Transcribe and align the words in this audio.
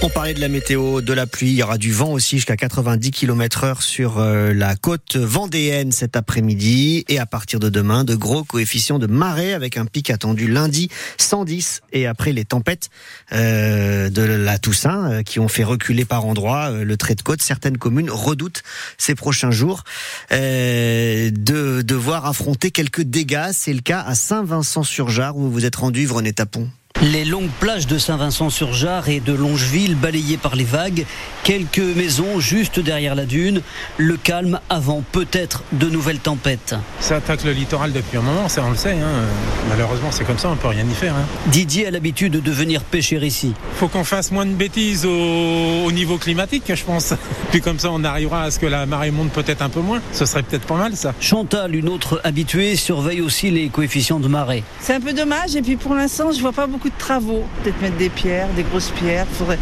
On 0.00 0.08
parlait 0.08 0.32
de 0.32 0.40
la 0.40 0.48
météo, 0.48 1.00
de 1.00 1.12
la 1.12 1.26
pluie, 1.26 1.48
il 1.48 1.54
y 1.54 1.62
aura 1.62 1.76
du 1.76 1.92
vent 1.92 2.12
aussi 2.12 2.36
jusqu'à 2.36 2.56
90 2.56 3.10
km 3.10 3.64
heure 3.64 3.82
sur 3.82 4.18
euh, 4.18 4.54
la 4.54 4.76
côte 4.76 5.16
vendéenne 5.16 5.90
cet 5.90 6.14
après-midi 6.14 7.04
et 7.08 7.18
à 7.18 7.26
partir 7.26 7.58
de 7.58 7.68
demain, 7.68 8.04
de 8.04 8.14
gros 8.14 8.44
coefficients 8.44 9.00
de 9.00 9.08
marée 9.08 9.54
avec 9.54 9.76
un 9.76 9.86
pic 9.86 10.10
attendu 10.10 10.46
lundi 10.46 10.88
110 11.18 11.82
et 11.92 12.06
après 12.06 12.32
les 12.32 12.44
tempêtes 12.44 12.90
euh, 13.32 14.08
de 14.08 14.22
la 14.22 14.58
Toussaint 14.60 15.10
euh, 15.10 15.22
qui 15.24 15.40
ont 15.40 15.48
fait 15.48 15.64
reculer 15.64 16.04
par 16.04 16.26
endroits 16.26 16.70
le 16.70 16.96
trait 16.96 17.16
de 17.16 17.22
côte. 17.22 17.42
Certaines 17.42 17.76
communes 17.76 18.10
redoutent 18.10 18.62
ces 18.98 19.16
prochains 19.16 19.50
jours 19.50 19.82
de 20.30 21.82
devoir 21.82 22.26
affronter 22.26 22.70
quelques 22.70 23.02
dégâts. 23.02 23.50
C'est 23.52 23.74
le 23.74 23.80
cas 23.80 24.04
à 24.06 24.14
Saint-Vincent-sur-Jard 24.14 25.36
où 25.36 25.50
vous 25.50 25.64
êtes 25.64 25.76
rendu, 25.76 26.06
Vrenet 26.06 26.34
Tapon. 26.34 26.68
Les 27.00 27.24
longues 27.24 27.50
plages 27.60 27.86
de 27.86 27.96
Saint-Vincent-sur-Jard 27.96 29.08
et 29.08 29.20
de 29.20 29.32
Longeville 29.32 29.94
balayées 29.94 30.36
par 30.36 30.56
les 30.56 30.64
vagues, 30.64 31.06
quelques 31.44 31.78
maisons 31.78 32.40
juste 32.40 32.80
derrière 32.80 33.14
la 33.14 33.24
dune, 33.24 33.62
le 33.98 34.16
calme 34.16 34.58
avant 34.68 35.04
peut-être 35.12 35.62
de 35.70 35.88
nouvelles 35.88 36.18
tempêtes. 36.18 36.74
Ça 36.98 37.16
attaque 37.16 37.44
le 37.44 37.52
littoral 37.52 37.92
depuis 37.92 38.18
un 38.18 38.22
moment, 38.22 38.48
ça 38.48 38.64
on 38.66 38.70
le 38.70 38.76
sait. 38.76 38.94
Hein. 38.94 39.22
Malheureusement 39.68 40.08
c'est 40.10 40.24
comme 40.24 40.38
ça, 40.38 40.48
on 40.48 40.56
peut 40.56 40.66
rien 40.66 40.84
y 40.84 40.94
faire. 40.94 41.14
Hein. 41.14 41.24
Didier 41.46 41.86
a 41.86 41.92
l'habitude 41.92 42.32
de 42.32 42.50
venir 42.50 42.82
pêcher 42.82 43.24
ici. 43.24 43.54
Faut 43.76 43.86
qu'on 43.86 44.02
fasse 44.02 44.32
moins 44.32 44.44
de 44.46 44.54
bêtises 44.54 45.06
au, 45.06 45.92
niveau 45.92 46.18
climatique, 46.18 46.64
je 46.74 46.82
pense. 46.82 47.14
Puis 47.52 47.60
comme 47.60 47.78
ça 47.78 47.92
on 47.92 48.02
arrivera 48.02 48.42
à 48.42 48.50
ce 48.50 48.58
que 48.58 48.66
la 48.66 48.86
marée 48.86 49.12
monte 49.12 49.30
peut-être 49.30 49.62
un 49.62 49.68
peu 49.68 49.80
moins. 49.80 50.02
Ce 50.12 50.26
serait 50.26 50.42
peut-être 50.42 50.66
pas 50.66 50.76
mal 50.76 50.96
ça. 50.96 51.14
Chantal, 51.20 51.76
une 51.76 51.88
autre 51.88 52.20
habituée, 52.24 52.74
surveille 52.74 53.20
aussi 53.20 53.52
les 53.52 53.68
coefficients 53.68 54.18
de 54.18 54.26
marée. 54.26 54.64
C'est 54.80 54.94
un 54.94 55.00
peu 55.00 55.12
dommage 55.12 55.54
et 55.54 55.62
puis 55.62 55.76
pour 55.76 55.94
l'instant 55.94 56.32
je 56.32 56.40
vois 56.40 56.52
pas 56.52 56.66
beaucoup 56.66 56.87
de 56.88 56.98
travaux. 56.98 57.44
Peut-être 57.62 57.80
mettre 57.80 57.96
des 57.96 58.08
pierres, 58.08 58.48
des 58.56 58.62
grosses 58.62 58.90
pierres. 58.90 59.26
Faudrait... 59.32 59.58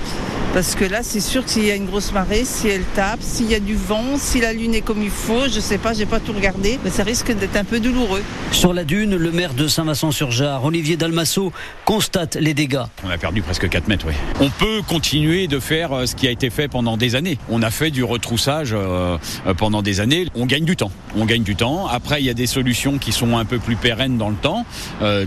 Parce 0.56 0.74
que 0.74 0.86
là, 0.86 1.02
c'est 1.02 1.20
sûr 1.20 1.44
que 1.44 1.50
s'il 1.50 1.66
y 1.66 1.70
a 1.70 1.74
une 1.74 1.84
grosse 1.84 2.12
marée, 2.12 2.46
si 2.46 2.66
elle 2.66 2.84
tape, 2.94 3.20
s'il 3.20 3.50
y 3.50 3.54
a 3.54 3.60
du 3.60 3.74
vent, 3.74 4.16
si 4.16 4.40
la 4.40 4.54
lune 4.54 4.74
est 4.74 4.80
comme 4.80 5.02
il 5.02 5.10
faut, 5.10 5.48
je 5.52 5.60
sais 5.60 5.76
pas, 5.76 5.92
j'ai 5.92 6.06
pas 6.06 6.18
tout 6.18 6.32
regardé, 6.32 6.78
mais 6.82 6.88
ça 6.88 7.02
risque 7.02 7.30
d'être 7.30 7.56
un 7.56 7.64
peu 7.64 7.78
douloureux. 7.78 8.22
Sur 8.52 8.72
la 8.72 8.84
dune, 8.84 9.16
le 9.16 9.32
maire 9.32 9.52
de 9.52 9.68
Saint-Vincent-sur-Jard, 9.68 10.64
Olivier 10.64 10.96
Dalmasso, 10.96 11.52
constate 11.84 12.36
les 12.36 12.54
dégâts. 12.54 12.84
On 13.04 13.10
a 13.10 13.18
perdu 13.18 13.42
presque 13.42 13.68
4 13.68 13.86
mètres, 13.86 14.06
oui. 14.08 14.14
On 14.40 14.48
peut 14.48 14.80
continuer 14.80 15.46
de 15.46 15.58
faire 15.58 15.92
euh, 15.92 16.06
ce 16.06 16.16
qui 16.16 16.26
a 16.26 16.30
été 16.30 16.48
fait 16.48 16.68
pendant 16.68 16.96
des 16.96 17.16
années. 17.16 17.36
On 17.50 17.60
a 17.60 17.70
fait 17.70 17.90
du 17.90 18.02
retroussage 18.02 18.70
euh, 18.72 19.18
euh, 19.46 19.52
pendant 19.52 19.82
des 19.82 20.00
années. 20.00 20.26
On 20.34 20.46
gagne 20.46 20.64
du 20.64 20.74
temps. 20.74 20.90
On 21.18 21.26
gagne 21.26 21.42
du 21.42 21.54
temps. 21.54 21.86
Après, 21.86 22.22
il 22.22 22.24
y 22.24 22.30
a 22.30 22.34
des 22.34 22.46
solutions 22.46 22.96
qui 22.96 23.12
sont 23.12 23.36
un 23.36 23.44
peu 23.44 23.58
plus 23.58 23.76
pérennes 23.76 24.16
dans 24.16 24.30
le 24.30 24.36
temps, 24.36 24.64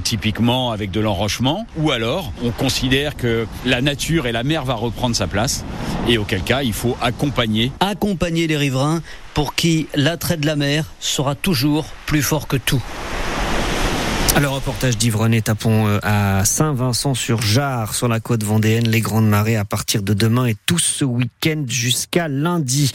typiquement 0.04 0.72
avec 0.72 0.90
de 0.90 1.00
l'enrochement, 1.00 1.66
ou 1.78 1.92
alors 1.92 2.32
on 2.44 2.52
considère 2.52 3.16
que 3.16 3.46
la 3.66 3.82
nature 3.82 4.28
et 4.28 4.32
la 4.32 4.44
mer 4.44 4.66
va 4.66 4.74
reprendre 4.74 5.16
sa 5.20 5.28
place 5.28 5.66
et 6.08 6.18
auquel 6.18 6.42
cas 6.42 6.64
il 6.64 6.74
faut 6.74 6.98
accompagner. 7.02 7.72
Accompagner 7.82 8.48
les 8.48 8.58
riverains 8.58 9.02
pour 9.34 9.54
qui 9.54 9.88
l'attrait 9.96 10.38
de 10.38 10.46
la 10.46 10.56
mer 10.56 10.86
sera 11.00 11.36
toujours 11.36 11.86
plus 12.06 12.22
fort 12.22 12.48
que 12.48 12.58
tout. 12.58 12.82
Le 14.40 14.48
reportage 14.48 14.98
d'Yvonne 14.98 15.42
Tapon 15.42 15.88
euh, 15.88 16.00
à 16.02 16.46
Saint-Vincent-sur-Jard, 16.46 17.94
sur 17.94 18.08
la 18.08 18.22
côte 18.22 18.44
vendéenne, 18.44 18.88
les 18.88 19.02
grandes 19.02 19.28
marées 19.28 19.58
à 19.58 19.66
partir 19.66 20.02
de 20.02 20.14
demain 20.14 20.46
et 20.46 20.56
tout 20.66 20.80
ce 20.80 21.04
week-end 21.04 21.66
jusqu'à 21.68 22.30
lundi. 22.30 22.94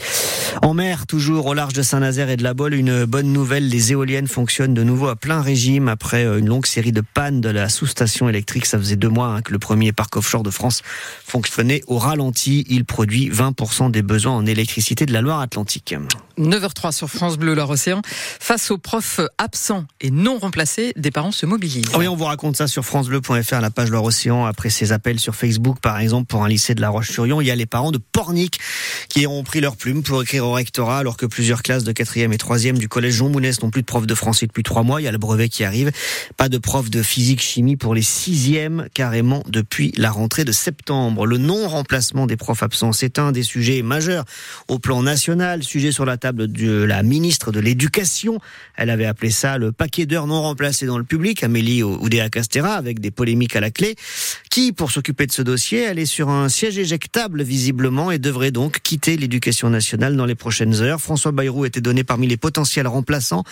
En 0.61 0.73
mer, 0.73 1.05
toujours 1.05 1.45
au 1.47 1.53
large 1.53 1.73
de 1.73 1.81
Saint-Nazaire 1.81 2.29
et 2.29 2.37
de 2.37 2.43
la 2.43 2.53
Bolle, 2.53 2.73
une 2.73 3.05
bonne 3.05 3.31
nouvelle, 3.31 3.67
les 3.67 3.91
éoliennes 3.91 4.27
fonctionnent 4.27 4.73
de 4.73 4.83
nouveau 4.83 5.07
à 5.07 5.15
plein 5.15 5.41
régime 5.41 5.87
après 5.87 6.25
euh, 6.25 6.39
une 6.39 6.47
longue 6.47 6.65
série 6.65 6.91
de 6.91 7.01
pannes 7.01 7.41
de 7.41 7.49
la 7.49 7.69
sous-station 7.69 8.29
électrique. 8.29 8.65
Ça 8.65 8.77
faisait 8.77 8.95
deux 8.95 9.09
mois 9.09 9.27
hein, 9.27 9.41
que 9.41 9.51
le 9.51 9.59
premier 9.59 9.91
parc 9.91 10.15
offshore 10.15 10.43
de 10.43 10.49
France 10.49 10.81
fonctionnait 11.25 11.81
au 11.87 11.97
ralenti. 11.97 12.65
Il 12.69 12.85
produit 12.85 13.29
20% 13.29 13.91
des 13.91 14.01
besoins 14.01 14.33
en 14.33 14.45
électricité 14.45 15.05
de 15.05 15.13
la 15.13 15.21
Loire-Atlantique. 15.21 15.95
9h03 16.37 16.91
sur 16.91 17.09
France 17.09 17.37
Bleu, 17.37 17.53
Loire 17.53 17.69
Océan. 17.69 18.01
Face 18.05 18.71
aux 18.71 18.77
profs 18.77 19.19
absents 19.37 19.85
et 20.01 20.11
non 20.11 20.37
remplacés, 20.37 20.93
des 20.95 21.11
parents 21.11 21.31
se 21.31 21.45
mobilisent. 21.45 21.85
Oui, 21.97 22.07
on 22.07 22.15
vous 22.15 22.25
raconte 22.25 22.57
ça 22.57 22.67
sur 22.67 22.85
francebleu.fr, 22.85 23.61
la 23.61 23.69
page 23.69 23.89
Loire 23.89 24.03
Océan. 24.03 24.45
Après 24.45 24.69
ces 24.69 24.91
appels 24.91 25.19
sur 25.19 25.35
Facebook, 25.35 25.79
par 25.79 25.99
exemple, 25.99 26.27
pour 26.27 26.43
un 26.43 26.47
lycée 26.47 26.75
de 26.75 26.81
La 26.81 26.89
Roche-sur-Yon, 26.89 27.41
il 27.41 27.47
y 27.47 27.51
a 27.51 27.55
les 27.55 27.65
parents 27.65 27.91
de 27.91 27.97
Pornic 27.97 28.59
qui 29.09 29.27
ont 29.27 29.43
pris 29.43 29.61
leur 29.61 29.75
plume 29.75 30.03
pour 30.03 30.21
écrire 30.21 30.45
au 30.45 30.53
rectorat 30.53 30.99
alors 30.99 31.17
que 31.17 31.25
plusieurs 31.25 31.63
classes 31.63 31.83
de 31.83 31.93
4e 31.93 32.33
et 32.33 32.37
3e 32.37 32.77
du 32.77 32.87
collège 32.87 33.15
Jean 33.15 33.29
Mounès 33.29 33.61
n'ont 33.61 33.69
plus 33.69 33.81
de 33.81 33.85
prof 33.85 34.05
de 34.05 34.15
français 34.15 34.47
depuis 34.47 34.63
trois 34.63 34.83
mois. 34.83 35.01
Il 35.01 35.05
y 35.05 35.07
a 35.07 35.11
le 35.11 35.17
brevet 35.17 35.49
qui 35.49 35.63
arrive. 35.63 35.91
Pas 36.37 36.49
de 36.49 36.57
prof 36.57 36.89
de 36.89 37.01
physique 37.01 37.41
chimie 37.41 37.75
pour 37.75 37.95
les 37.95 38.01
6e 38.01 38.89
carrément 38.93 39.43
depuis 39.47 39.93
la 39.97 40.11
rentrée 40.11 40.45
de 40.45 40.51
septembre. 40.51 41.25
Le 41.25 41.37
non-remplacement 41.37 42.27
des 42.27 42.37
profs 42.37 42.63
absents, 42.63 42.91
c'est 42.91 43.19
un 43.19 43.31
des 43.31 43.43
sujets 43.43 43.81
majeurs 43.81 44.25
au 44.67 44.79
plan 44.79 45.01
national. 45.01 45.63
Sujet 45.63 45.91
sur 45.91 46.05
la 46.05 46.17
de 46.33 46.83
la 46.83 47.03
ministre 47.03 47.51
de 47.51 47.59
l'Éducation. 47.59 48.39
Elle 48.75 48.89
avait 48.89 49.05
appelé 49.05 49.31
ça 49.31 49.57
le 49.57 49.71
paquet 49.71 50.05
d'heures 50.05 50.27
non 50.27 50.41
remplacées 50.41 50.85
dans 50.85 50.97
le 50.97 51.03
public, 51.03 51.43
Amélie 51.43 51.83
Oudéa 51.83 52.29
Castera, 52.29 52.73
avec 52.73 52.99
des 52.99 53.11
polémiques 53.11 53.55
à 53.55 53.59
la 53.59 53.71
clé. 53.71 53.95
Qui, 54.49 54.71
pour 54.71 54.91
s'occuper 54.91 55.25
de 55.27 55.31
ce 55.31 55.41
dossier, 55.41 55.81
elle 55.81 55.99
est 55.99 56.05
sur 56.05 56.29
un 56.29 56.49
siège 56.49 56.77
éjectable 56.77 57.43
visiblement 57.43 58.11
et 58.11 58.19
devrait 58.19 58.51
donc 58.51 58.79
quitter 58.81 59.17
l'éducation 59.17 59.69
nationale 59.69 60.15
dans 60.15 60.25
les 60.25 60.35
prochaines 60.35 60.81
heures. 60.81 61.01
François 61.01 61.31
Bayrou 61.31 61.65
était 61.65 61.81
donné 61.81 62.03
parmi 62.03 62.27
les 62.27 62.37
potentiels 62.37 62.87
remplaçants. 62.87 63.43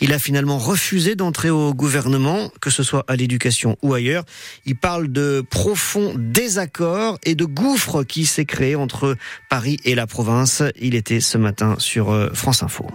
Il 0.00 0.12
a 0.12 0.18
finalement 0.18 0.58
refusé 0.58 1.14
d'entrer 1.14 1.50
au 1.50 1.74
gouvernement, 1.74 2.50
que 2.60 2.70
ce 2.70 2.82
soit 2.82 3.04
à 3.08 3.16
l'éducation 3.16 3.76
ou 3.82 3.94
ailleurs. 3.94 4.24
Il 4.66 4.76
parle 4.76 5.10
de 5.10 5.44
profonds 5.48 6.14
désaccords 6.16 7.18
et 7.24 7.34
de 7.34 7.44
gouffres 7.44 8.04
qui 8.04 8.26
s'est 8.26 8.44
créé 8.44 8.76
entre 8.76 9.16
Paris 9.48 9.78
et 9.84 9.94
la 9.94 10.06
province. 10.06 10.62
Il 10.80 10.94
était 10.94 11.20
ce 11.20 11.38
matin 11.38 11.76
sur 11.78 12.12
euh, 12.22 12.34
France 12.34 12.62
Info. 12.62 12.86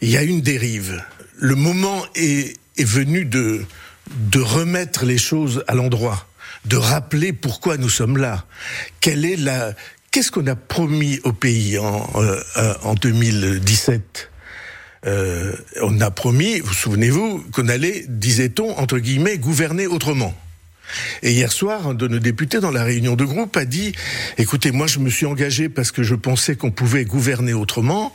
Il 0.00 0.10
y 0.10 0.16
a 0.16 0.22
une 0.22 0.40
dérive. 0.40 1.02
Le 1.36 1.54
moment 1.54 2.04
est, 2.14 2.56
venu 2.78 3.24
de, 3.24 3.64
remettre 4.36 5.04
les 5.04 5.18
choses 5.18 5.64
à 5.66 5.74
l'endroit, 5.74 6.26
de 6.64 6.76
rappeler 6.76 7.32
pourquoi 7.32 7.76
nous 7.76 7.88
sommes 7.88 8.16
là. 8.16 8.44
Quelle 9.00 9.26
qu'est-ce 10.10 10.30
qu'on 10.30 10.46
a 10.46 10.56
promis 10.56 11.20
au 11.24 11.32
pays 11.32 11.78
en, 11.78 12.08
euh, 12.16 12.74
en 12.82 12.94
2017 12.94 14.30
euh, 15.06 15.52
On 15.82 16.00
a 16.00 16.10
promis, 16.10 16.60
vous 16.60 16.74
souvenez-vous, 16.74 17.44
qu'on 17.52 17.68
allait, 17.68 18.04
disait-on, 18.08 18.78
entre 18.78 18.98
guillemets, 18.98 19.38
gouverner 19.38 19.86
autrement. 19.86 20.34
Et 21.22 21.32
hier 21.32 21.52
soir, 21.52 21.86
un 21.86 21.94
de 21.94 22.08
nos 22.08 22.18
députés 22.18 22.60
dans 22.60 22.70
la 22.70 22.84
réunion 22.84 23.16
de 23.16 23.24
groupe 23.24 23.56
a 23.56 23.64
dit, 23.64 23.92
écoutez, 24.38 24.70
moi 24.70 24.86
je 24.86 24.98
me 24.98 25.10
suis 25.10 25.26
engagé 25.26 25.68
parce 25.68 25.92
que 25.92 26.02
je 26.02 26.14
pensais 26.14 26.56
qu'on 26.56 26.70
pouvait 26.70 27.04
gouverner 27.04 27.52
autrement, 27.52 28.14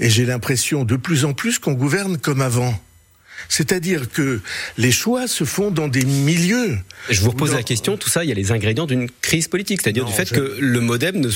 et 0.00 0.10
j'ai 0.10 0.24
l'impression 0.24 0.84
de 0.84 0.96
plus 0.96 1.24
en 1.24 1.32
plus 1.32 1.58
qu'on 1.58 1.72
gouverne 1.72 2.18
comme 2.18 2.40
avant. 2.40 2.78
C'est-à-dire 3.48 4.10
que 4.10 4.40
les 4.78 4.92
choix 4.92 5.26
se 5.26 5.44
font 5.44 5.70
dans 5.70 5.88
des 5.88 6.04
milieux. 6.04 6.78
Je 7.10 7.20
vous 7.20 7.30
repose 7.30 7.54
la 7.54 7.62
question, 7.62 7.96
tout 7.96 8.08
ça, 8.08 8.24
il 8.24 8.28
y 8.28 8.32
a 8.32 8.36
les 8.36 8.52
ingrédients 8.52 8.86
d'une 8.86 9.10
crise 9.20 9.48
politique, 9.48 9.80
c'est-à-dire 9.82 10.04
du 10.04 10.12
fait 10.12 10.30
que 10.30 10.56
le 10.58 10.80
modem 10.80 11.20
ne 11.20 11.28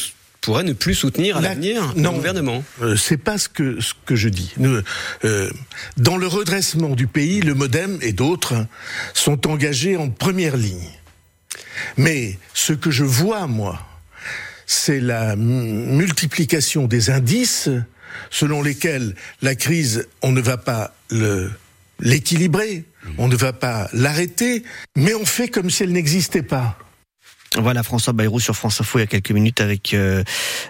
pourrait 0.46 0.62
ne 0.62 0.74
plus 0.74 0.94
soutenir 0.94 1.38
à 1.38 1.40
l'avenir 1.40 1.92
le 1.96 2.08
gouvernement. 2.08 2.62
Euh, 2.80 2.94
c'est 2.94 3.16
pas 3.16 3.36
ce 3.36 3.48
que 3.48 3.80
ce 3.80 3.94
que 4.04 4.14
je 4.14 4.28
dis. 4.28 4.54
Euh, 5.24 5.50
dans 5.96 6.16
le 6.16 6.28
redressement 6.28 6.90
du 6.90 7.08
pays, 7.08 7.40
le 7.40 7.54
MoDem 7.54 7.98
et 8.00 8.12
d'autres 8.12 8.54
sont 9.12 9.48
engagés 9.48 9.96
en 9.96 10.08
première 10.08 10.56
ligne. 10.56 10.88
Mais 11.96 12.38
ce 12.54 12.72
que 12.72 12.92
je 12.92 13.02
vois 13.02 13.48
moi, 13.48 13.84
c'est 14.66 15.00
la 15.00 15.34
multiplication 15.34 16.86
des 16.86 17.10
indices 17.10 17.68
selon 18.30 18.62
lesquels 18.62 19.16
la 19.42 19.56
crise, 19.56 20.06
on 20.22 20.30
ne 20.30 20.40
va 20.40 20.58
pas 20.58 20.94
l'équilibrer, 21.98 22.84
on 23.18 23.26
ne 23.26 23.34
va 23.34 23.52
pas 23.52 23.88
l'arrêter, 23.92 24.62
mais 24.94 25.12
on 25.12 25.26
fait 25.26 25.48
comme 25.48 25.70
si 25.70 25.82
elle 25.82 25.92
n'existait 25.92 26.42
pas. 26.42 26.78
Voilà 27.58 27.82
François 27.82 28.12
Bayrou 28.12 28.38
sur 28.38 28.54
France 28.54 28.80
Info 28.82 28.98
il 28.98 29.02
y 29.02 29.04
a 29.04 29.06
quelques 29.06 29.30
minutes 29.30 29.62
avec 29.62 29.94
euh, 29.94 30.22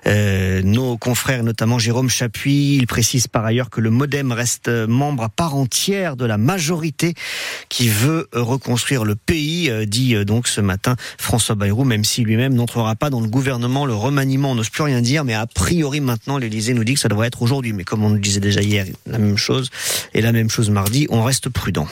euh, 0.06 0.62
nos 0.62 0.96
confrères, 0.96 1.42
notamment 1.42 1.80
Jérôme 1.80 2.08
Chapuis. 2.08 2.76
Il 2.76 2.86
précise 2.86 3.26
par 3.26 3.44
ailleurs 3.44 3.70
que 3.70 3.80
le 3.80 3.90
MoDem 3.90 4.30
reste 4.30 4.68
membre 4.68 5.24
à 5.24 5.28
part 5.28 5.56
entière 5.56 6.16
de 6.16 6.24
la 6.24 6.38
majorité 6.38 7.14
qui 7.68 7.88
veut 7.88 8.28
reconstruire 8.32 9.04
le 9.04 9.16
pays, 9.16 9.68
euh, 9.68 9.84
dit 9.84 10.24
donc 10.24 10.46
ce 10.46 10.60
matin 10.60 10.94
François 11.18 11.56
Bayrou, 11.56 11.82
même 11.82 12.04
si 12.04 12.22
lui-même 12.22 12.54
n'entrera 12.54 12.94
pas 12.94 13.10
dans 13.10 13.20
le 13.20 13.28
gouvernement. 13.28 13.84
Le 13.84 13.94
remaniement, 13.94 14.52
on 14.52 14.54
n'ose 14.54 14.70
plus 14.70 14.84
rien 14.84 15.00
dire, 15.00 15.24
mais 15.24 15.34
a 15.34 15.46
priori 15.46 16.00
maintenant 16.00 16.38
l'Élysée 16.38 16.72
nous 16.72 16.84
dit 16.84 16.94
que 16.94 17.00
ça 17.00 17.08
devrait 17.08 17.26
être 17.26 17.42
aujourd'hui. 17.42 17.72
Mais 17.72 17.82
comme 17.82 18.04
on 18.04 18.10
le 18.10 18.20
disait 18.20 18.40
déjà 18.40 18.62
hier, 18.62 18.86
la 19.06 19.18
même 19.18 19.36
chose 19.36 19.70
et 20.14 20.20
la 20.20 20.30
même 20.30 20.50
chose 20.50 20.70
mardi, 20.70 21.08
on 21.10 21.24
reste 21.24 21.48
prudent. 21.48 21.88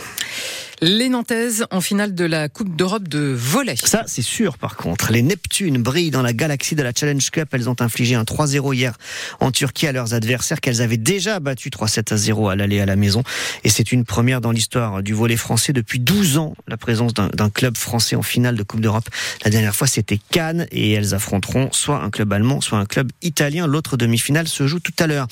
Les 0.87 1.09
Nantaises 1.09 1.65
en 1.71 1.81
finale 1.81 2.15
de 2.15 2.27
la 2.27 2.51
Coupe 2.51 2.77
d'Europe 2.77 3.09
de 3.09 3.35
volley. 3.35 3.75
Ça, 3.75 4.03
c'est 4.07 4.21
sûr 4.21 4.59
par 4.59 4.77
contre. 4.77 5.13
Les 5.13 5.23
Neptunes 5.23 5.83
brillent 5.83 6.11
dans 6.11 6.21
la 6.21 6.35
galaxie 6.35 6.75
de 6.75 6.83
la 6.83 6.93
Challenge 6.95 7.31
Cup. 7.31 7.49
Elles 7.53 7.71
ont 7.71 7.77
infligé 7.81 8.17
un 8.17 8.25
3-0 8.25 8.75
hier 8.75 8.93
en 9.41 9.51
Turquie 9.51 9.87
à 9.87 9.93
leurs 9.93 10.13
adversaires 10.13 10.61
qu'elles 10.61 10.83
avaient 10.83 10.99
déjà 10.99 11.41
battu 11.41 11.71
3-7 11.71 12.13
à 12.13 12.17
0 12.19 12.51
à 12.51 12.57
l'aller 12.57 12.81
à 12.81 12.85
la 12.85 12.97
maison. 12.97 13.23
Et 13.63 13.71
c'est 13.71 13.93
une 13.93 14.05
première 14.05 14.43
dans 14.43 14.51
l'histoire 14.51 15.03
du 15.03 15.15
volley 15.15 15.39
français 15.39 15.73
depuis 15.73 16.01
12 16.01 16.37
ans, 16.37 16.55
la 16.69 16.77
présence 16.77 17.15
d'un 17.15 17.49
club 17.49 17.79
français 17.79 18.15
en 18.15 18.23
finale 18.23 18.55
de 18.55 18.63
Coupe 18.63 18.83
d'Europe. 18.83 19.09
La 19.43 19.51
dernière 19.51 19.75
fois, 19.75 19.87
c'était 19.87 20.19
Cannes 20.33 20.67
et 20.71 20.93
elles 20.93 21.15
affronteront 21.15 21.71
soit 21.73 22.03
un 22.03 22.11
club 22.11 22.31
allemand, 22.31 22.61
soit 22.61 22.77
un 22.77 22.85
club 22.85 23.11
italien. 23.23 23.67
L'autre 23.67 23.97
demi-finale 23.97 24.49
se 24.49 24.67
joue 24.67 24.81
tout 24.81 24.93
à 24.99 25.07
l'heure. 25.07 25.29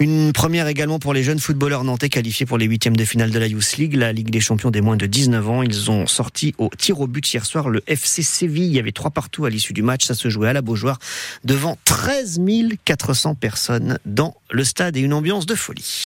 Une 0.00 0.32
première 0.32 0.66
également 0.66 0.98
pour 0.98 1.14
les 1.14 1.22
jeunes 1.22 1.38
footballeurs 1.38 1.84
nantais 1.84 2.08
qualifiés 2.08 2.44
pour 2.44 2.58
les 2.58 2.66
huitièmes 2.66 2.96
de 2.96 3.04
finale 3.04 3.30
de 3.30 3.38
la 3.38 3.46
Youth 3.46 3.76
League, 3.76 3.94
la 3.94 4.12
Ligue 4.12 4.30
des 4.30 4.40
champions 4.40 4.72
des 4.72 4.80
de 4.96 5.06
19 5.06 5.48
ans. 5.48 5.62
Ils 5.62 5.90
ont 5.90 6.06
sorti 6.06 6.54
au 6.58 6.70
tir 6.76 7.00
au 7.00 7.06
but 7.06 7.32
hier 7.32 7.44
soir 7.44 7.68
le 7.68 7.82
FC 7.86 8.22
Séville. 8.22 8.66
Il 8.66 8.72
y 8.72 8.78
avait 8.78 8.92
trois 8.92 9.10
partout 9.10 9.44
à 9.44 9.50
l'issue 9.50 9.72
du 9.72 9.82
match. 9.82 10.04
Ça 10.04 10.14
se 10.14 10.28
jouait 10.28 10.48
à 10.48 10.52
la 10.52 10.62
Beaujoire 10.62 10.98
devant 11.44 11.76
13 11.84 12.40
400 12.84 13.34
personnes 13.34 13.98
dans 14.04 14.34
le 14.50 14.64
stade 14.64 14.96
et 14.96 15.00
une 15.00 15.12
ambiance 15.12 15.46
de 15.46 15.54
folie. 15.54 15.94